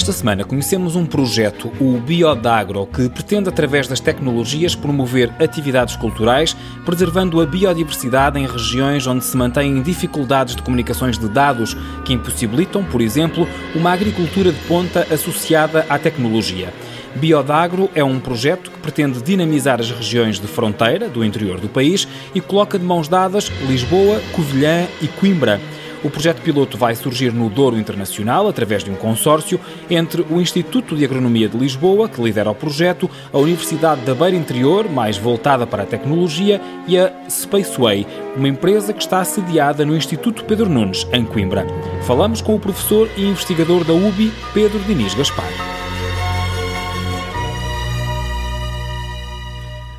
Esta 0.00 0.12
semana 0.12 0.44
conhecemos 0.44 0.96
um 0.96 1.04
projeto, 1.04 1.70
o 1.78 2.00
Biodagro, 2.00 2.86
que 2.86 3.06
pretende, 3.10 3.50
através 3.50 3.86
das 3.86 4.00
tecnologias, 4.00 4.74
promover 4.74 5.30
atividades 5.38 5.94
culturais, 5.94 6.56
preservando 6.86 7.38
a 7.38 7.44
biodiversidade 7.44 8.38
em 8.38 8.46
regiões 8.46 9.06
onde 9.06 9.22
se 9.22 9.36
mantêm 9.36 9.82
dificuldades 9.82 10.56
de 10.56 10.62
comunicações 10.62 11.18
de 11.18 11.28
dados 11.28 11.76
que 12.02 12.14
impossibilitam, 12.14 12.82
por 12.82 13.02
exemplo, 13.02 13.46
uma 13.74 13.92
agricultura 13.92 14.50
de 14.50 14.58
ponta 14.60 15.06
associada 15.12 15.84
à 15.86 15.98
tecnologia. 15.98 16.72
Biodagro 17.16 17.90
é 17.94 18.02
um 18.02 18.18
projeto 18.18 18.70
que 18.70 18.78
pretende 18.78 19.22
dinamizar 19.22 19.80
as 19.80 19.90
regiões 19.90 20.40
de 20.40 20.46
fronteira 20.46 21.10
do 21.10 21.22
interior 21.22 21.60
do 21.60 21.68
país 21.68 22.08
e 22.34 22.40
coloca 22.40 22.78
de 22.78 22.86
mãos 22.86 23.06
dadas 23.06 23.52
Lisboa, 23.68 24.18
Covilhã 24.32 24.86
e 25.02 25.08
Coimbra. 25.08 25.60
O 26.02 26.08
projeto 26.08 26.40
piloto 26.40 26.78
vai 26.78 26.94
surgir 26.94 27.32
no 27.32 27.50
Douro 27.50 27.78
Internacional 27.78 28.48
através 28.48 28.82
de 28.82 28.90
um 28.90 28.94
consórcio 28.94 29.60
entre 29.90 30.22
o 30.30 30.40
Instituto 30.40 30.96
de 30.96 31.04
Agronomia 31.04 31.48
de 31.48 31.58
Lisboa, 31.58 32.08
que 32.08 32.22
lidera 32.22 32.50
o 32.50 32.54
projeto, 32.54 33.10
a 33.32 33.38
Universidade 33.38 34.00
da 34.02 34.14
Beira 34.14 34.36
Interior, 34.36 34.88
mais 34.88 35.18
voltada 35.18 35.66
para 35.66 35.82
a 35.82 35.86
tecnologia, 35.86 36.60
e 36.86 36.98
a 36.98 37.12
Spaceway, 37.28 38.06
uma 38.36 38.48
empresa 38.48 38.92
que 38.92 39.02
está 39.02 39.22
sediada 39.24 39.84
no 39.84 39.96
Instituto 39.96 40.44
Pedro 40.44 40.68
Nunes, 40.68 41.06
em 41.12 41.24
Coimbra. 41.24 41.66
Falamos 42.06 42.40
com 42.40 42.54
o 42.54 42.60
professor 42.60 43.08
e 43.16 43.26
investigador 43.26 43.84
da 43.84 43.92
UBI, 43.92 44.32
Pedro 44.54 44.80
Diniz 44.80 45.14
Gaspar. 45.14 45.79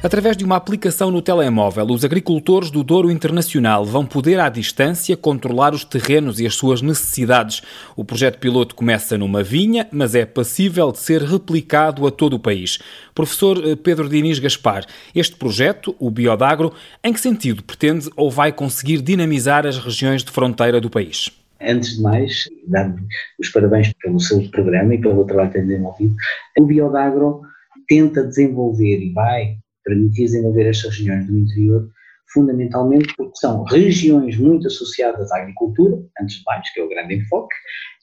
Através 0.03 0.35
de 0.35 0.43
uma 0.43 0.55
aplicação 0.55 1.11
no 1.11 1.21
telemóvel, 1.21 1.85
os 1.85 2.03
agricultores 2.03 2.71
do 2.71 2.83
Douro 2.83 3.11
Internacional 3.11 3.85
vão 3.85 4.03
poder, 4.03 4.39
à 4.39 4.49
distância, 4.49 5.15
controlar 5.15 5.75
os 5.75 5.85
terrenos 5.85 6.39
e 6.39 6.47
as 6.47 6.55
suas 6.55 6.81
necessidades. 6.81 7.61
O 7.95 8.03
projeto 8.03 8.39
piloto 8.39 8.73
começa 8.73 9.15
numa 9.15 9.43
vinha, 9.43 9.87
mas 9.91 10.15
é 10.15 10.25
passível 10.25 10.91
de 10.91 10.97
ser 10.97 11.21
replicado 11.21 12.07
a 12.07 12.11
todo 12.11 12.33
o 12.33 12.39
país. 12.39 12.79
Professor 13.13 13.63
eh, 13.63 13.75
Pedro 13.75 14.09
Diniz 14.09 14.39
Gaspar, 14.39 14.87
este 15.13 15.35
projeto, 15.35 15.95
o 15.99 16.09
Biodagro, 16.09 16.73
em 17.03 17.13
que 17.13 17.19
sentido 17.19 17.61
pretende 17.61 18.09
ou 18.15 18.31
vai 18.31 18.51
conseguir 18.51 19.03
dinamizar 19.03 19.67
as 19.67 19.77
regiões 19.77 20.23
de 20.23 20.31
fronteira 20.31 20.81
do 20.81 20.89
país? 20.89 21.29
Antes 21.61 21.97
de 21.97 22.01
mais, 22.01 22.45
dar 22.65 22.91
os 23.39 23.49
parabéns 23.49 23.93
pelo 24.01 24.19
seu 24.19 24.41
programa 24.49 24.95
e 24.95 24.99
pelo 24.99 25.25
trabalho 25.25 25.49
que 25.51 25.59
tem 25.59 25.67
desenvolvido. 25.67 26.15
O 26.57 26.65
Biodagro 26.65 27.41
tenta 27.87 28.23
desenvolver 28.23 28.99
e 28.99 29.13
vai 29.13 29.60
permitir 29.83 30.25
desenvolver 30.25 30.67
estas 30.67 30.97
regiões 30.97 31.27
do 31.27 31.37
interior, 31.37 31.89
fundamentalmente 32.33 33.13
porque 33.15 33.35
são 33.35 33.63
regiões 33.63 34.37
muito 34.37 34.67
associadas 34.67 35.31
à 35.31 35.41
agricultura, 35.41 36.01
antes 36.21 36.37
de 36.37 36.43
mais, 36.45 36.71
que 36.73 36.79
é 36.79 36.83
o 36.83 36.89
grande 36.89 37.15
enfoque, 37.15 37.55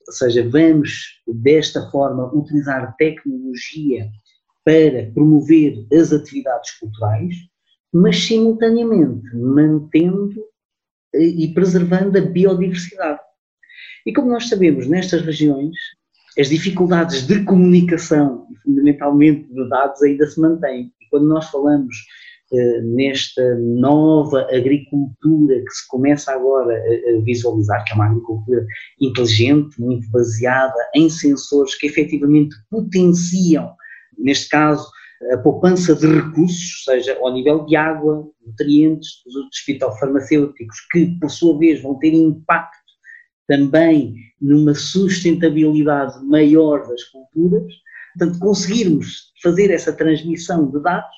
ou 0.06 0.12
seja, 0.12 0.48
vamos 0.48 1.20
desta 1.26 1.90
forma 1.90 2.34
utilizar 2.34 2.94
tecnologia 2.96 4.08
para 4.64 5.10
promover 5.12 5.86
as 5.92 6.12
atividades 6.12 6.72
culturais, 6.78 7.34
mas 7.92 8.22
simultaneamente 8.26 9.34
mantendo 9.34 10.42
eh, 11.14 11.22
e 11.22 11.54
preservando 11.54 12.18
a 12.18 12.20
biodiversidade. 12.20 13.20
E 14.06 14.12
como 14.12 14.30
nós 14.30 14.48
sabemos, 14.48 14.86
nestas 14.86 15.22
regiões, 15.22 15.76
as 16.38 16.48
dificuldades 16.48 17.26
de 17.26 17.44
comunicação, 17.44 18.46
fundamentalmente 18.62 19.52
de 19.52 19.68
dados, 19.68 20.02
ainda 20.02 20.26
se 20.26 20.40
mantêm 20.40 20.92
quando 21.10 21.28
nós 21.28 21.48
falamos 21.50 21.94
uh, 22.52 22.94
nesta 22.94 23.56
nova 23.56 24.46
agricultura 24.50 25.56
que 25.56 25.70
se 25.70 25.86
começa 25.88 26.32
agora 26.32 26.74
a, 26.74 27.18
a, 27.18 27.22
visualizar, 27.22 27.84
que 27.84 27.92
é 27.92 27.94
uma 27.94 28.06
agricultura 28.06 28.64
inteligente, 29.00 29.80
muito 29.80 30.08
baseada 30.10 30.78
em 30.94 31.08
sensores 31.08 31.74
que 31.74 31.86
efetivamente 31.86 32.54
potenciam, 32.70 33.72
neste 34.18 34.48
caso, 34.48 34.88
a 35.32 35.38
poupança 35.38 35.94
de 35.96 36.06
recursos, 36.06 36.84
seja 36.84 37.18
ao 37.20 37.32
nível 37.32 37.64
de 37.66 37.74
água, 37.74 38.28
nutrientes, 38.46 39.22
produtos 39.24 39.58
fitofarmacêuticos, 39.58 40.76
que 40.92 41.18
por 41.20 41.30
sua 41.30 41.58
vez 41.58 41.82
vão 41.82 41.98
ter 41.98 42.14
impacto 42.14 42.78
também 43.48 44.14
numa 44.40 44.74
sustentabilidade 44.74 46.24
maior 46.24 46.86
das 46.86 47.02
culturas, 47.04 47.72
Portanto, 48.18 48.38
conseguirmos 48.40 49.32
fazer 49.40 49.70
essa 49.70 49.92
transmissão 49.92 50.68
de 50.68 50.82
dados 50.82 51.08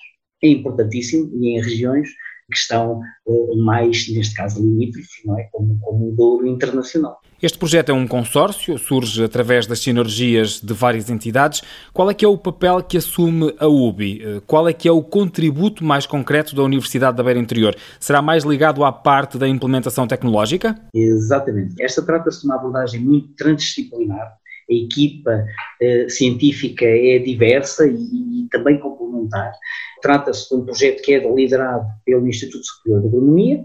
é 0.42 0.48
importantíssimo 0.48 1.30
e 1.34 1.56
em 1.56 1.62
regiões 1.62 2.08
que 2.50 2.58
estão 2.58 3.00
uh, 3.26 3.64
mais, 3.64 4.12
neste 4.12 4.34
caso, 4.34 4.60
limítrofes, 4.60 5.24
não 5.24 5.38
é? 5.38 5.44
Como, 5.52 5.78
como 5.78 6.10
o 6.10 6.16
Douro 6.16 6.46
Internacional. 6.46 7.20
Este 7.42 7.56
projeto 7.56 7.88
é 7.88 7.94
um 7.94 8.06
consórcio, 8.06 8.76
surge 8.76 9.24
através 9.24 9.66
das 9.66 9.78
sinergias 9.78 10.60
de 10.60 10.74
várias 10.74 11.08
entidades. 11.08 11.62
Qual 11.90 12.10
é 12.10 12.12
que 12.12 12.22
é 12.22 12.28
o 12.28 12.36
papel 12.36 12.82
que 12.82 12.98
assume 12.98 13.54
a 13.58 13.66
UBI? 13.66 14.22
Eh, 14.22 14.42
qual 14.46 14.68
é 14.68 14.74
que 14.74 14.86
é 14.86 14.92
o 14.92 15.02
contributo 15.02 15.82
mais 15.82 16.04
concreto 16.04 16.54
da 16.54 16.62
Universidade 16.62 17.16
da 17.16 17.22
Beira 17.22 17.40
Interior? 17.40 17.74
Será 17.98 18.20
mais 18.20 18.44
ligado 18.44 18.84
à 18.84 18.92
parte 18.92 19.38
da 19.38 19.48
implementação 19.48 20.06
tecnológica? 20.06 20.78
Exatamente. 20.92 21.82
Esta 21.82 22.02
trata-se 22.04 22.42
de 22.42 22.46
uma 22.46 22.56
abordagem 22.56 23.00
muito 23.00 23.28
transdisciplinar, 23.34 24.34
a 24.70 24.74
equipa 24.74 25.44
uh, 25.82 26.10
científica 26.10 26.84
é 26.84 27.18
diversa 27.18 27.86
e, 27.86 28.44
e 28.44 28.48
também 28.50 28.78
complementar. 28.78 29.52
Trata-se 30.00 30.48
de 30.48 30.54
um 30.54 30.64
projeto 30.64 31.02
que 31.02 31.12
é 31.12 31.34
liderado 31.34 31.86
pelo 32.04 32.26
Instituto 32.26 32.64
Superior 32.64 33.02
de 33.02 33.08
Agronomia, 33.08 33.64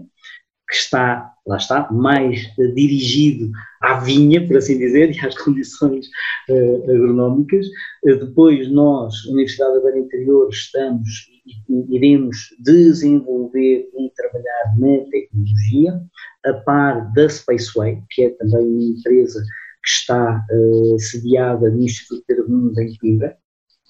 que 0.68 0.74
está, 0.74 1.32
lá 1.46 1.56
está, 1.56 1.90
mais 1.92 2.44
uh, 2.58 2.74
dirigido 2.74 3.50
à 3.82 4.00
vinha, 4.00 4.46
por 4.46 4.56
assim 4.56 4.78
dizer, 4.78 5.10
e 5.14 5.20
às 5.20 5.36
condições 5.38 6.06
uh, 6.48 6.90
agronómicas. 6.90 7.66
depois 8.04 8.70
nós, 8.70 9.24
Universidade 9.26 9.74
da 9.74 9.80
Beira 9.82 9.98
Interior, 9.98 10.48
estamos 10.50 11.36
e 11.68 11.96
iremos 11.96 12.36
desenvolver 12.58 13.88
e 13.96 14.10
trabalhar 14.16 14.74
na 14.78 15.08
tecnologia, 15.10 16.00
a 16.44 16.52
par 16.64 17.12
da 17.12 17.28
Spaceway, 17.28 18.02
que 18.10 18.22
é 18.24 18.30
também 18.30 18.66
uma 18.66 18.82
empresa 18.82 19.42
que 19.86 19.90
está 19.90 20.44
uh, 20.50 20.98
sediada 20.98 21.70
no 21.70 21.80
Instituto 21.80 22.24
Pedro 22.26 22.48
Nunes 22.48 22.76
em 22.76 22.96
Coimbra, 22.98 23.36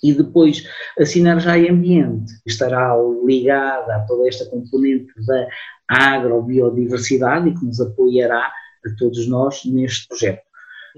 e 0.05 0.13
depois 0.13 0.69
a 1.01 1.07
Sinergia 1.07 1.73
Ambiente 1.73 2.31
estará 2.45 2.95
ligada 3.25 3.97
a 3.97 4.01
toda 4.01 4.29
esta 4.29 4.45
componente 4.47 5.11
da 5.27 5.49
agrobiodiversidade 5.89 7.49
e 7.49 7.55
que 7.55 7.65
nos 7.65 7.81
apoiará 7.81 8.53
a 8.85 8.97
todos 8.99 9.27
nós 9.27 9.65
neste 9.65 10.07
projeto. 10.07 10.43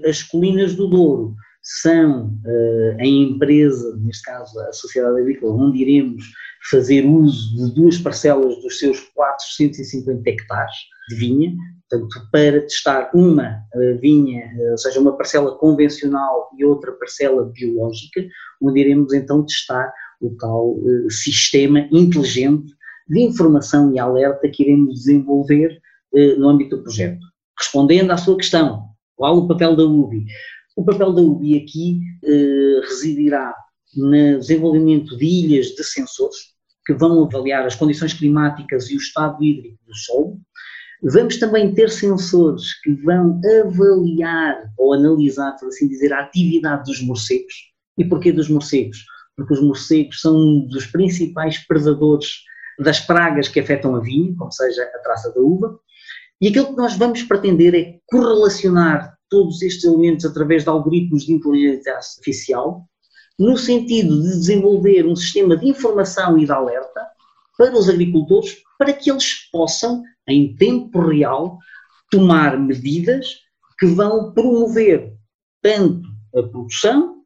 As 0.05 0.21
colinas 0.21 0.75
do 0.75 0.87
Douro 0.87 1.33
são 1.61 2.27
uh, 2.27 2.97
a 2.99 3.05
empresa, 3.05 3.95
neste 4.01 4.23
caso 4.23 4.59
a 4.59 4.73
Sociedade 4.73 5.21
Agrícola, 5.21 5.53
onde 5.53 5.79
iremos 5.79 6.23
fazer 6.69 7.05
uso 7.05 7.55
de 7.55 7.73
duas 7.73 7.97
parcelas 7.97 8.61
dos 8.61 8.79
seus 8.79 8.99
450 9.15 10.29
hectares 10.29 10.75
de 11.09 11.15
vinha, 11.15 11.55
portanto, 11.89 12.29
para 12.31 12.61
testar 12.61 13.09
uma 13.13 13.63
uh, 13.73 13.99
vinha, 13.99 14.45
uh, 14.57 14.71
ou 14.71 14.77
seja, 14.77 14.99
uma 14.99 15.17
parcela 15.17 15.55
convencional 15.57 16.49
e 16.57 16.63
outra 16.63 16.91
parcela 16.93 17.45
biológica, 17.45 18.25
onde 18.61 18.79
iremos 18.79 19.13
então 19.13 19.45
testar 19.45 19.91
o 20.21 20.35
tal 20.37 20.75
uh, 20.75 21.09
sistema 21.09 21.87
inteligente 21.91 22.71
de 23.07 23.21
informação 23.21 23.93
e 23.93 23.99
alerta 23.99 24.47
que 24.49 24.63
iremos 24.63 24.93
desenvolver 24.93 25.79
no 26.37 26.49
âmbito 26.49 26.77
do 26.77 26.83
projeto. 26.83 27.19
Respondendo 27.57 28.11
à 28.11 28.17
sua 28.17 28.37
questão, 28.37 28.83
qual 29.15 29.37
o 29.37 29.47
papel 29.47 29.75
da 29.75 29.83
UBI? 29.83 30.25
O 30.75 30.83
papel 30.83 31.13
da 31.13 31.21
UBI 31.21 31.57
aqui 31.57 31.99
residirá 32.87 33.53
no 33.95 34.39
desenvolvimento 34.39 35.17
de 35.17 35.25
ilhas 35.25 35.67
de 35.67 35.83
sensores 35.83 36.37
que 36.85 36.93
vão 36.93 37.23
avaliar 37.23 37.65
as 37.65 37.75
condições 37.75 38.13
climáticas 38.13 38.89
e 38.89 38.95
o 38.95 38.99
estado 38.99 39.43
hídrico 39.43 39.77
do 39.85 39.95
solo, 39.95 40.39
Vamos 41.01 41.37
também 41.37 41.73
ter 41.73 41.89
sensores 41.89 42.73
que 42.81 42.91
vão 43.03 43.39
avaliar 43.63 44.69
ou 44.77 44.93
analisar, 44.93 45.55
por 45.57 45.69
assim 45.69 45.87
dizer, 45.87 46.11
a 46.11 46.21
atividade 46.21 46.83
dos 46.83 47.01
morcegos. 47.01 47.53
E 47.97 48.03
porquê 48.03 48.31
dos 48.31 48.49
morcegos? 48.49 49.05
Porque 49.35 49.53
os 49.53 49.61
morcegos 49.61 50.19
são 50.19 50.35
um 50.35 50.67
dos 50.67 50.85
principais 50.87 51.57
predadores 51.65 52.43
das 52.79 52.99
pragas 52.99 53.47
que 53.47 53.59
afetam 53.59 53.95
a 53.95 54.01
vinha, 54.01 54.35
como 54.37 54.51
seja 54.51 54.83
a 54.83 54.99
traça 54.99 55.33
da 55.33 55.39
uva. 55.39 55.79
E 56.41 56.49
aquilo 56.49 56.67
que 56.67 56.77
nós 56.77 56.95
vamos 56.97 57.23
pretender 57.23 57.75
é 57.75 57.99
correlacionar 58.07 59.13
todos 59.29 59.61
estes 59.61 59.85
elementos 59.85 60.25
através 60.25 60.63
de 60.63 60.69
algoritmos 60.69 61.25
de 61.25 61.33
inteligência 61.33 61.93
artificial, 61.93 62.85
no 63.37 63.57
sentido 63.57 64.21
de 64.21 64.29
desenvolver 64.29 65.05
um 65.05 65.15
sistema 65.15 65.55
de 65.55 65.67
informação 65.67 66.37
e 66.37 66.45
de 66.45 66.51
alerta 66.51 67.08
para 67.59 67.77
os 67.77 67.89
agricultores, 67.89 68.55
para 68.77 68.93
que 68.93 69.11
eles 69.11 69.49
possam 69.51 70.01
em 70.25 70.55
tempo 70.55 71.01
real, 71.01 71.57
tomar 72.09 72.57
medidas 72.57 73.41
que 73.77 73.85
vão 73.85 74.31
promover 74.33 75.13
tanto 75.61 76.07
a 76.33 76.41
produção, 76.43 77.21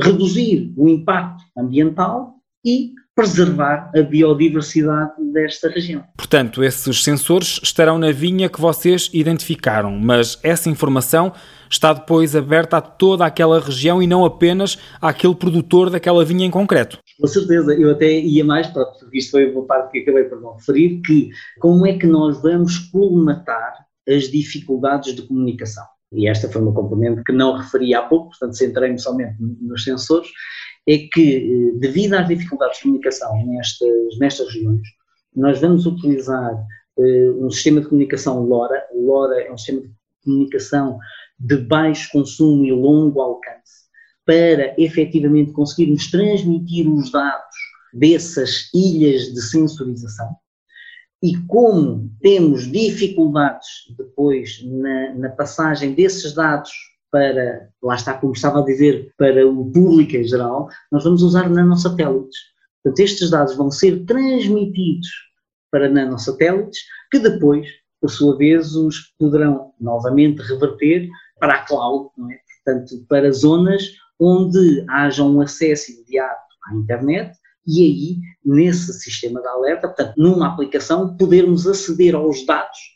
reduzir 0.00 0.74
o 0.76 0.88
impacto 0.88 1.44
ambiental 1.56 2.34
e 2.64 2.92
preservar 3.16 3.90
a 3.96 4.02
biodiversidade 4.02 5.12
desta 5.32 5.70
região. 5.70 6.04
Portanto, 6.18 6.62
esses 6.62 7.02
sensores 7.02 7.58
estarão 7.62 7.98
na 7.98 8.12
vinha 8.12 8.46
que 8.46 8.60
vocês 8.60 9.08
identificaram, 9.10 9.90
mas 9.98 10.38
essa 10.42 10.68
informação 10.68 11.32
está 11.70 11.94
depois 11.94 12.36
aberta 12.36 12.76
a 12.76 12.80
toda 12.82 13.24
aquela 13.24 13.58
região 13.58 14.02
e 14.02 14.06
não 14.06 14.22
apenas 14.22 14.78
àquele 15.00 15.34
produtor 15.34 15.88
daquela 15.88 16.26
vinha 16.26 16.44
em 16.44 16.50
concreto. 16.50 16.98
Com 17.18 17.26
certeza, 17.26 17.72
eu 17.72 17.90
até 17.90 18.20
ia 18.20 18.44
mais, 18.44 18.66
para 18.66 18.84
isto 19.14 19.30
foi 19.30 19.50
uma 19.50 19.64
parte 19.64 19.92
que 19.92 19.98
acabei 20.00 20.24
por 20.24 20.38
não 20.38 20.54
referir, 20.54 21.00
que 21.00 21.30
como 21.58 21.86
é 21.86 21.96
que 21.96 22.06
nós 22.06 22.42
vamos 22.42 22.78
colmatar 22.78 23.86
as 24.06 24.24
dificuldades 24.24 25.14
de 25.14 25.22
comunicação. 25.22 25.84
E 26.12 26.28
esta 26.28 26.48
foi 26.48 26.62
uma 26.62 26.72
componente 26.72 27.22
que 27.24 27.32
não 27.32 27.56
referi 27.56 27.94
há 27.94 28.02
pouco, 28.02 28.28
portanto 28.28 28.56
centrei-me 28.56 28.98
somente 28.98 29.36
nos 29.40 29.82
sensores, 29.82 30.28
é 30.86 30.98
que, 31.12 31.36
eh, 31.36 31.78
devido 31.78 32.14
às 32.14 32.28
dificuldades 32.28 32.76
de 32.78 32.84
comunicação 32.84 33.44
nestas, 33.46 34.18
nestas 34.18 34.46
regiões, 34.52 34.82
nós 35.34 35.60
vamos 35.60 35.84
utilizar 35.84 36.54
uh, 36.96 37.46
um 37.46 37.50
sistema 37.50 37.80
de 37.80 37.88
comunicação 37.88 38.42
LoRa. 38.44 38.82
LoRa 38.94 39.42
é 39.42 39.52
um 39.52 39.58
sistema 39.58 39.82
de 39.82 39.90
comunicação 40.24 40.98
de 41.38 41.56
baixo 41.58 42.10
consumo 42.10 42.64
e 42.64 42.72
longo 42.72 43.20
alcance, 43.20 43.84
para 44.24 44.74
efetivamente 44.80 45.52
conseguirmos 45.52 46.10
transmitir 46.10 46.90
os 46.90 47.10
dados 47.10 47.56
dessas 47.92 48.70
ilhas 48.72 49.32
de 49.32 49.42
sensorização. 49.42 50.34
E 51.22 51.36
como 51.46 52.10
temos 52.20 52.70
dificuldades 52.70 53.68
depois 53.96 54.62
na, 54.64 55.14
na 55.14 55.28
passagem 55.30 55.94
desses 55.94 56.34
dados 56.34 56.70
para, 57.16 57.70
lá 57.82 57.94
está, 57.94 58.12
como 58.12 58.34
estava 58.34 58.60
a 58.60 58.64
dizer, 58.64 59.10
para 59.16 59.48
o 59.48 59.72
público 59.72 60.14
em 60.16 60.24
geral, 60.24 60.68
nós 60.92 61.02
vamos 61.02 61.22
usar 61.22 61.48
nanosatélites. 61.48 62.38
Portanto, 62.84 63.00
estes 63.00 63.30
dados 63.30 63.56
vão 63.56 63.70
ser 63.70 64.04
transmitidos 64.04 65.08
para 65.70 65.88
nanosatélites, 65.88 66.78
que 67.10 67.18
depois, 67.18 67.66
por 68.02 68.10
sua 68.10 68.36
vez, 68.36 68.76
os 68.76 69.14
poderão 69.18 69.72
novamente 69.80 70.42
reverter 70.42 71.08
para 71.40 71.54
a 71.54 71.64
cloud, 71.64 72.10
é? 72.30 72.36
portanto, 72.62 73.06
para 73.08 73.32
zonas 73.32 73.82
onde 74.20 74.84
haja 74.86 75.24
um 75.24 75.40
acesso 75.40 75.92
imediato 75.92 76.44
à 76.68 76.74
internet 76.74 77.34
e 77.66 77.82
aí, 77.82 78.18
nesse 78.44 78.92
sistema 78.92 79.40
de 79.40 79.48
alerta, 79.48 79.88
portanto, 79.88 80.12
numa 80.18 80.48
aplicação, 80.48 81.16
podermos 81.16 81.66
aceder 81.66 82.14
aos 82.14 82.44
dados 82.44 82.95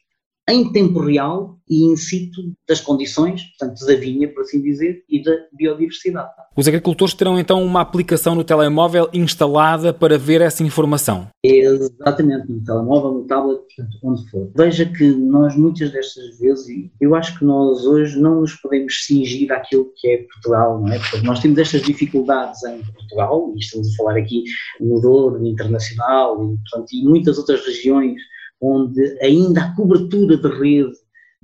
em 0.50 0.72
tempo 0.72 1.00
real 1.00 1.56
e 1.68 1.84
in 1.84 1.96
situ 1.96 2.52
das 2.68 2.80
condições, 2.80 3.42
portanto, 3.56 3.86
da 3.86 3.94
vinha, 3.94 4.26
por 4.28 4.40
assim 4.40 4.60
dizer, 4.60 5.04
e 5.08 5.22
da 5.22 5.30
biodiversidade. 5.56 6.30
Os 6.56 6.66
agricultores 6.66 7.14
terão 7.14 7.38
então 7.38 7.62
uma 7.62 7.80
aplicação 7.80 8.34
no 8.34 8.42
telemóvel 8.42 9.08
instalada 9.12 9.94
para 9.94 10.18
ver 10.18 10.40
essa 10.40 10.64
informação? 10.64 11.28
Exatamente, 11.44 12.50
no 12.50 12.64
telemóvel, 12.64 13.12
no 13.12 13.24
tablet, 13.26 13.60
portanto, 13.60 13.98
onde 14.02 14.30
for. 14.30 14.50
Veja 14.56 14.84
que 14.84 15.06
nós 15.12 15.54
muitas 15.56 15.92
destas 15.92 16.38
vezes, 16.40 16.66
eu 17.00 17.14
acho 17.14 17.38
que 17.38 17.44
nós 17.44 17.86
hoje 17.86 18.18
não 18.18 18.40
nos 18.40 18.54
podemos 18.56 19.04
cingir 19.06 19.52
àquilo 19.52 19.92
que 19.94 20.08
é 20.08 20.24
Portugal, 20.24 20.80
não 20.80 20.92
é? 20.92 20.98
Porque 20.98 21.24
nós 21.24 21.38
temos 21.38 21.56
estas 21.58 21.82
dificuldades 21.82 22.64
em 22.64 22.82
Portugal, 22.82 23.52
e 23.54 23.60
estamos 23.60 23.88
a 23.92 23.96
falar 23.96 24.18
aqui 24.18 24.42
no 24.80 25.00
Douro, 25.00 25.46
internacional, 25.46 26.34
e, 26.42 26.56
portanto, 26.68 26.88
e 26.92 27.04
muitas 27.04 27.38
outras 27.38 27.64
regiões 27.64 28.20
onde 28.60 29.18
ainda 29.20 29.62
a 29.62 29.74
cobertura 29.74 30.36
de 30.36 30.48
rede 30.48 30.92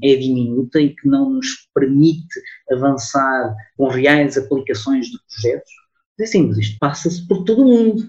é 0.02 0.14
diminuta 0.14 0.80
e 0.80 0.94
que 0.94 1.08
não 1.08 1.30
nos 1.30 1.68
permite 1.74 2.40
avançar 2.70 3.54
com 3.76 3.88
reais 3.88 4.36
aplicações 4.36 5.06
de 5.06 5.18
projetos. 5.28 5.70
Assim, 6.20 6.46
mas 6.48 6.58
isto 6.58 6.78
passa-se 6.78 7.26
por 7.26 7.44
todo 7.44 7.62
o 7.62 7.68
mundo. 7.68 8.08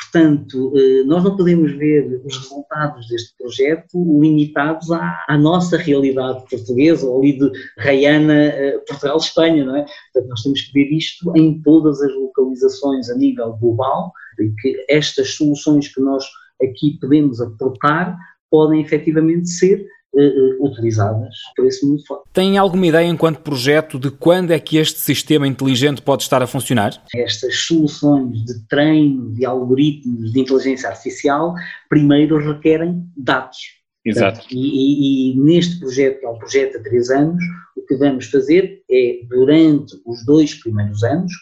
Portanto, 0.00 0.72
eh, 0.76 1.02
nós 1.04 1.24
não 1.24 1.36
podemos 1.36 1.72
ver 1.72 2.22
os 2.24 2.36
resultados 2.36 3.08
deste 3.08 3.36
projeto 3.36 4.20
limitados 4.20 4.92
à, 4.92 5.24
à 5.28 5.36
nossa 5.36 5.76
realidade 5.76 6.44
portuguesa 6.48 7.04
ou 7.04 7.18
ali 7.18 7.36
de 7.36 7.50
Raiana, 7.78 8.32
eh, 8.32 8.78
Portugal-Espanha, 8.86 9.64
não 9.64 9.76
é? 9.76 9.84
Portanto, 10.12 10.30
nós 10.30 10.42
temos 10.42 10.60
que 10.62 10.72
ver 10.72 10.92
isto 10.92 11.36
em 11.36 11.60
todas 11.62 12.00
as 12.00 12.14
localizações 12.14 13.10
a 13.10 13.16
nível 13.16 13.54
global 13.54 14.12
e 14.38 14.50
que 14.60 14.86
estas 14.88 15.34
soluções 15.34 15.88
que 15.92 16.00
nós 16.00 16.24
aqui 16.62 16.96
podemos 17.00 17.40
aportar 17.40 18.16
podem 18.50 18.80
efetivamente 18.80 19.48
ser 19.48 19.86
uh, 20.14 20.66
utilizadas 20.66 21.34
por 21.56 21.66
esse 21.66 21.86
mundo 21.86 22.02
fora. 22.06 22.22
Tem 22.32 22.58
alguma 22.58 22.86
ideia, 22.86 23.06
enquanto 23.06 23.40
projeto, 23.40 23.98
de 23.98 24.10
quando 24.10 24.50
é 24.52 24.58
que 24.58 24.76
este 24.76 25.00
sistema 25.00 25.46
inteligente 25.46 26.02
pode 26.02 26.22
estar 26.22 26.42
a 26.42 26.46
funcionar? 26.46 27.02
Estas 27.14 27.54
soluções 27.66 28.44
de 28.44 28.66
treino 28.68 29.32
de 29.32 29.44
algoritmos 29.44 30.32
de 30.32 30.40
inteligência 30.40 30.88
artificial 30.88 31.54
primeiro 31.88 32.38
requerem 32.38 33.04
dados. 33.16 33.78
Exato. 34.04 34.46
E, 34.50 34.56
e, 34.56 35.32
e, 35.32 35.40
neste 35.40 35.78
projeto, 35.80 36.20
que 36.20 36.26
é 36.26 36.28
um 36.28 36.38
projeto 36.38 36.78
há 36.78 36.82
três 36.82 37.10
anos, 37.10 37.42
o 37.76 37.82
que 37.82 37.96
vamos 37.96 38.26
fazer 38.26 38.82
é, 38.90 39.20
durante 39.28 39.94
os 40.06 40.24
dois 40.24 40.54
primeiros 40.54 41.02
anos, 41.02 41.32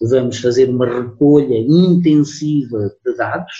vamos 0.00 0.38
fazer 0.38 0.68
uma 0.68 0.86
recolha 0.86 1.56
intensiva 1.56 2.94
de 3.04 3.16
dados, 3.16 3.52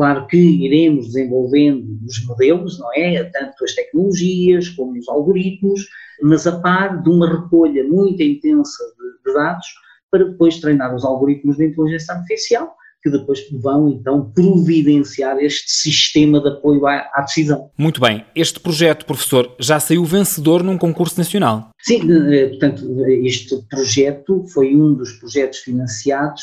Claro 0.00 0.26
que 0.28 0.38
iremos 0.38 1.08
desenvolvendo 1.08 1.84
os 2.08 2.24
modelos, 2.24 2.78
não 2.78 2.90
é? 2.94 3.22
Tanto 3.24 3.62
as 3.62 3.74
tecnologias 3.74 4.70
como 4.70 4.98
os 4.98 5.06
algoritmos, 5.06 5.86
mas 6.22 6.46
a 6.46 6.58
par 6.58 7.02
de 7.02 7.10
uma 7.10 7.42
recolha 7.42 7.84
muito 7.84 8.22
intensa 8.22 8.82
de, 8.96 9.30
de 9.30 9.34
dados 9.34 9.66
para 10.10 10.24
depois 10.24 10.58
treinar 10.58 10.94
os 10.94 11.04
algoritmos 11.04 11.58
de 11.58 11.66
inteligência 11.66 12.14
artificial 12.14 12.74
que 13.02 13.10
depois 13.10 13.40
vão 13.52 13.90
então 13.90 14.30
providenciar 14.30 15.38
este 15.38 15.70
sistema 15.70 16.40
de 16.40 16.48
apoio 16.48 16.86
à, 16.86 17.06
à, 17.14 17.20
decisão. 17.20 17.70
Muito 17.76 18.00
bem. 18.00 18.24
Este 18.34 18.58
projeto, 18.58 19.04
professor, 19.04 19.54
já 19.58 19.78
saiu 19.78 20.02
vencedor 20.02 20.62
num 20.62 20.78
concurso 20.78 21.18
nacional? 21.18 21.68
Sim, 21.78 22.10
eh, 22.10 22.48
portanto, 22.48 23.06
este 23.22 23.56
projeto 23.68 24.46
foi 24.52 24.74
um 24.74 24.94
dos 24.94 25.12
projetos 25.12 25.58
financiados 25.58 26.42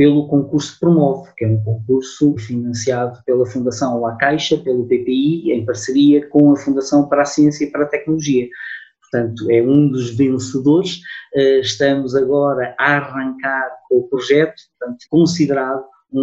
pelo 0.00 0.26
concurso 0.28 0.80
Promove, 0.80 1.28
que 1.36 1.44
é 1.44 1.48
um 1.48 1.62
concurso 1.62 2.34
financiado 2.38 3.22
pela 3.26 3.44
Fundação 3.44 4.00
La 4.00 4.16
Caixa, 4.16 4.56
pelo 4.56 4.86
PPI, 4.86 5.52
em 5.52 5.62
parceria 5.66 6.26
com 6.30 6.50
a 6.52 6.56
Fundação 6.56 7.06
para 7.06 7.20
a 7.20 7.26
Ciência 7.26 7.66
e 7.66 7.70
para 7.70 7.82
a 7.82 7.86
Tecnologia. 7.86 8.48
Portanto, 9.02 9.50
é 9.50 9.60
um 9.60 9.90
dos 9.90 10.16
vencedores. 10.16 11.02
Eh, 11.34 11.60
estamos 11.60 12.16
agora 12.16 12.74
a 12.78 12.96
arrancar 12.96 13.76
com 13.90 13.98
o 13.98 14.08
projeto, 14.08 14.54
portanto, 14.78 15.04
considerado 15.10 15.84
um, 16.10 16.22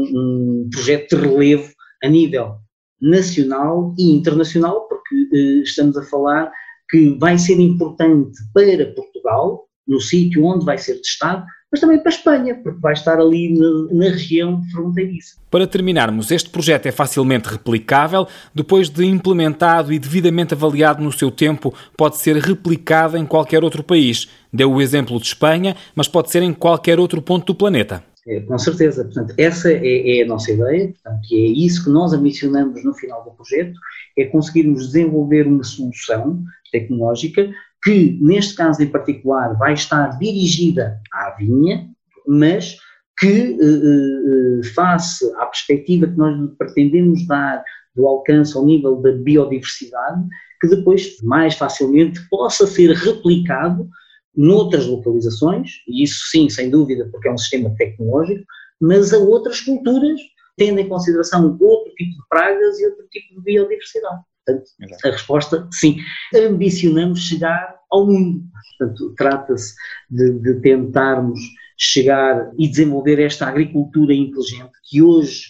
um 0.65 0.69
projeto 0.71 1.15
de 1.15 1.27
relevo 1.27 1.71
a 2.03 2.09
nível 2.09 2.55
nacional 2.99 3.93
e 3.95 4.11
internacional, 4.11 4.87
porque 4.87 5.15
eh, 5.31 5.61
estamos 5.61 5.95
a 5.97 6.03
falar 6.03 6.51
que 6.89 7.15
vai 7.19 7.37
ser 7.37 7.59
importante 7.59 8.39
para 8.55 8.91
Portugal, 8.95 9.67
no 9.87 10.01
sítio 10.01 10.45
onde 10.45 10.65
vai 10.65 10.79
ser 10.79 10.95
testado, 10.95 11.45
mas 11.71 11.81
também 11.81 11.99
para 11.99 12.09
a 12.09 12.15
Espanha, 12.15 12.55
porque 12.55 12.79
vai 12.79 12.93
estar 12.93 13.19
ali 13.19 13.57
na, 13.57 13.93
na, 13.93 14.09
região 14.11 14.61
fronteiriça. 14.71 15.35
Para 15.51 15.67
terminarmos, 15.67 16.31
este 16.31 16.49
projeto 16.49 16.85
é 16.85 16.91
facilmente 16.91 17.49
replicável, 17.49 18.27
depois 18.55 18.89
de 18.89 19.05
implementado 19.05 19.91
e 19.91 19.99
devidamente 19.99 20.53
avaliado 20.53 21.03
no 21.03 21.11
seu 21.11 21.29
tempo, 21.29 21.73
pode 21.97 22.17
ser 22.17 22.37
replicado 22.37 23.17
em 23.17 23.25
qualquer 23.25 23.63
outro 23.63 23.83
país. 23.83 24.29
Deu 24.51 24.71
o 24.71 24.81
exemplo 24.81 25.19
de 25.19 25.27
Espanha, 25.27 25.75
mas 25.93 26.07
pode 26.07 26.31
ser 26.31 26.41
em 26.41 26.53
qualquer 26.53 26.99
outro 26.99 27.21
ponto 27.21 27.47
do 27.47 27.55
planeta. 27.55 28.03
É, 28.27 28.41
com 28.41 28.57
certeza, 28.57 29.05
portanto, 29.05 29.33
essa 29.37 29.71
é, 29.71 30.19
é, 30.19 30.23
a 30.23 30.27
nossa 30.27 30.51
ideia, 30.51 30.87
portanto, 30.87 31.27
é 31.31 31.35
isso 31.35 31.85
que 31.85 31.89
nós 31.89 32.11
ambicionamos 32.11 32.83
no 32.83 32.93
final 32.93 33.23
do 33.23 33.31
projeto, 33.31 33.79
é 34.17 34.25
conseguirmos 34.25 34.87
desenvolver 34.87 35.47
uma 35.47 35.63
solução 35.63 36.43
tecnológica 36.69 37.49
que 37.83 38.17
neste 38.21 38.55
caso 38.55 38.81
em 38.81 38.87
particular 38.87 39.57
vai 39.57 39.73
estar 39.73 40.17
dirigida 40.17 40.99
à 41.13 41.31
vinha, 41.31 41.89
mas 42.27 42.77
que, 43.19 43.27
eh, 43.27 44.59
eh, 44.61 44.67
face 44.75 45.25
à 45.37 45.45
perspectiva 45.45 46.07
que 46.07 46.17
nós 46.17 46.51
pretendemos 46.57 47.25
dar 47.25 47.63
do 47.95 48.05
alcance 48.05 48.55
ao 48.55 48.65
nível 48.65 49.01
da 49.01 49.11
biodiversidade, 49.11 50.23
que 50.61 50.67
depois 50.67 51.17
mais 51.23 51.55
facilmente 51.55 52.19
possa 52.29 52.67
ser 52.67 52.91
replicado 52.91 53.87
noutras 54.35 54.85
localizações, 54.85 55.71
e 55.87 56.03
isso 56.03 56.25
sim, 56.29 56.47
sem 56.47 56.69
dúvida, 56.69 57.09
porque 57.11 57.27
é 57.27 57.31
um 57.31 57.37
sistema 57.37 57.73
tecnológico, 57.75 58.43
mas 58.79 59.11
a 59.13 59.17
outras 59.17 59.61
culturas, 59.61 60.19
tendo 60.55 60.79
em 60.79 60.87
consideração 60.87 61.57
outro 61.59 61.93
tipo 61.95 62.11
de 62.11 62.27
pragas 62.29 62.79
e 62.79 62.85
outro 62.85 63.07
tipo 63.09 63.35
de 63.35 63.41
biodiversidade. 63.41 64.21
Portanto, 64.47 64.69
a 65.03 65.09
resposta, 65.09 65.67
sim. 65.71 65.97
Ambicionamos 66.33 67.19
chegar 67.19 67.75
ao 67.91 68.05
mundo. 68.07 68.43
Portanto, 68.77 69.13
trata-se 69.15 69.75
de, 70.09 70.39
de, 70.39 70.61
tentarmos 70.61 71.39
chegar 71.77 72.51
e 72.57 72.67
desenvolver 72.67 73.19
esta 73.19 73.47
agricultura 73.47 74.13
inteligente 74.13 74.71
que 74.89 75.01
hoje 75.01 75.47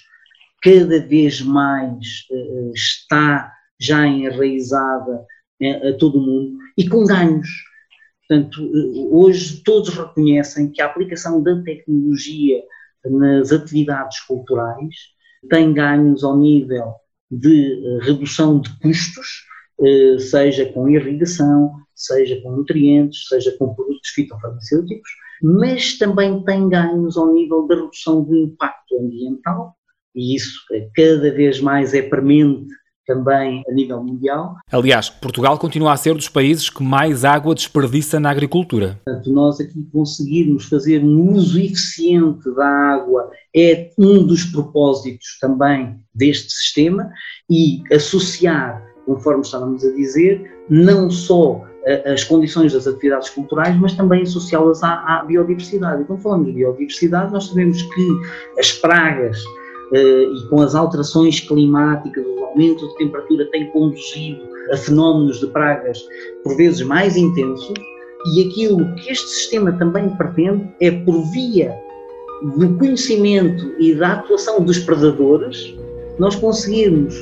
cada 0.63 0.99
vez 0.99 1.41
mais 1.41 2.25
uh, 2.31 2.71
está 2.73 3.53
já 3.79 4.05
enraizada 4.07 5.25
uh, 5.61 5.89
a 5.89 5.97
todo 5.97 6.17
o 6.17 6.25
mundo 6.25 6.57
e 6.77 6.89
com 6.89 7.05
ganhos. 7.05 7.47
Portanto, 8.27 8.63
uh, 8.63 9.19
hoje 9.19 9.61
todos 9.63 9.89
reconhecem 9.89 10.71
que 10.71 10.81
a 10.81 10.87
aplicação 10.87 11.41
da 11.43 11.61
tecnologia 11.61 12.63
nas 13.05 13.51
atividades 13.51 14.19
culturais 14.21 14.95
tem 15.49 15.73
ganhos 15.73 16.23
ao 16.23 16.37
nível 16.37 16.95
de 17.29 17.73
eh, 17.73 18.05
redução 18.05 18.59
de 18.59 18.69
custos, 18.79 19.45
eh, 19.81 20.17
seja 20.19 20.65
com 20.71 20.89
irrigação, 20.89 21.73
seja 21.95 22.39
com 22.41 22.51
nutrientes, 22.51 23.27
seja 23.27 23.55
com 23.57 23.73
produtos 23.73 24.09
fitofarmacêuticos, 24.09 25.09
mas 25.41 25.97
também 25.97 26.43
tem 26.43 26.69
ganhos 26.69 27.17
ao 27.17 27.33
nível 27.33 27.67
da 27.67 27.75
redução 27.75 28.23
do 28.23 28.35
impacto 28.35 28.97
ambiental, 28.99 29.75
e 30.15 30.35
isso 30.35 30.59
cada 30.95 31.31
vez 31.31 31.59
mais 31.59 31.93
é 31.93 32.01
premente 32.01 32.73
também 33.07 33.63
a 33.67 33.71
nível 33.71 34.03
mundial. 34.03 34.57
Aliás, 34.71 35.09
Portugal 35.09 35.57
continua 35.57 35.93
a 35.93 35.97
ser 35.97 36.13
dos 36.13 36.27
países 36.27 36.69
que 36.69 36.83
mais 36.83 37.23
água 37.23 37.55
desperdiça 37.55 38.19
na 38.19 38.29
agricultura. 38.29 38.99
Portanto, 39.05 39.31
nós 39.31 39.59
aqui 39.59 39.87
conseguirmos 39.91 40.65
fazer 40.65 41.03
um 41.03 41.31
uso 41.33 41.57
eficiente 41.57 42.53
da 42.53 42.67
água 42.67 43.31
é 43.55 43.91
um 43.97 44.27
dos 44.27 44.43
propósitos 44.43 45.37
também 45.39 45.95
deste 46.13 46.51
sistema 46.51 47.09
e 47.49 47.81
associar, 47.91 48.83
conforme 49.05 49.41
estávamos 49.41 49.85
a 49.85 49.91
dizer, 49.93 50.51
não 50.69 51.09
só 51.09 51.65
as 52.05 52.23
condições 52.25 52.73
das 52.73 52.85
atividades 52.85 53.29
culturais, 53.29 53.75
mas 53.79 53.93
também 53.93 54.23
associá-las 54.23 54.83
à, 54.83 55.19
à, 55.19 55.23
biodiversidade. 55.23 56.01
E 56.01 56.05
quando 56.05 56.21
falamos 56.21 56.47
de 56.47 56.53
biodiversidade, 56.53 57.31
nós 57.31 57.45
sabemos 57.45 57.81
que 57.81 58.07
as 58.59 58.73
pragas 58.73 59.41
eh, 59.93 60.23
e 60.23 60.49
com 60.49 60.61
as 60.61 60.75
alterações 60.75 61.39
climáticas, 61.39 62.25
aumento 62.47 62.87
de 62.87 62.97
temperatura 62.97 63.45
tem 63.51 63.69
conduzido 63.71 64.41
a 64.71 64.77
fenómenos 64.77 65.39
de 65.39 65.47
pragas 65.47 66.03
por 66.43 66.55
vezes 66.55 66.81
mais 66.81 67.15
intensos, 67.15 67.73
e 68.35 68.47
aquilo 68.47 68.95
que 68.95 69.11
este 69.11 69.27
sistema 69.27 69.71
também 69.73 70.09
pretende 70.17 70.69
é, 70.81 70.91
por 70.91 71.21
via 71.31 71.73
do 72.57 72.77
conhecimento 72.77 73.73
e 73.79 73.95
da 73.95 74.13
atuação 74.13 74.63
dos 74.63 74.79
predadores, 74.79 75.73
nós 76.19 76.35
conseguirmos 76.35 77.15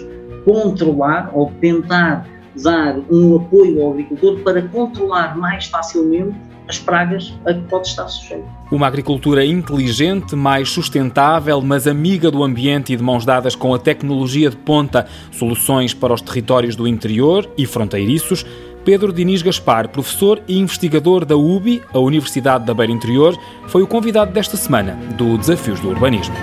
controlar 0.43 1.31
ou 1.33 1.51
tentar 1.61 2.27
dar 2.61 2.97
um 3.11 3.35
apoio 3.35 3.81
ao 3.81 3.91
agricultor 3.91 4.39
para 4.39 4.61
controlar 4.69 5.37
mais 5.37 5.65
facilmente 5.65 6.35
as 6.67 6.79
pragas 6.79 7.33
a 7.45 7.53
que 7.53 7.61
pode 7.61 7.87
estar 7.87 8.07
sujeito. 8.07 8.45
Uma 8.71 8.87
agricultura 8.87 9.45
inteligente, 9.45 10.35
mais 10.35 10.69
sustentável, 10.69 11.61
mas 11.61 11.87
amiga 11.87 12.31
do 12.31 12.43
ambiente 12.43 12.93
e 12.93 12.95
de 12.95 13.03
mãos 13.03 13.25
dadas 13.25 13.55
com 13.55 13.73
a 13.73 13.79
tecnologia 13.79 14.49
de 14.49 14.57
ponta, 14.57 15.05
soluções 15.31 15.93
para 15.93 16.13
os 16.13 16.21
territórios 16.21 16.75
do 16.75 16.87
interior 16.87 17.49
e 17.57 17.65
fronteiriços. 17.65 18.45
Pedro 18.83 19.11
Diniz 19.11 19.41
Gaspar, 19.41 19.89
professor 19.89 20.41
e 20.47 20.59
investigador 20.59 21.25
da 21.25 21.35
UBI, 21.35 21.81
a 21.91 21.99
Universidade 21.99 22.65
da 22.65 22.73
Beira 22.73 22.91
Interior, 22.91 23.35
foi 23.67 23.81
o 23.81 23.87
convidado 23.87 24.31
desta 24.31 24.57
semana 24.57 24.93
do 25.17 25.37
Desafios 25.37 25.79
do 25.79 25.89
Urbanismo. 25.89 26.35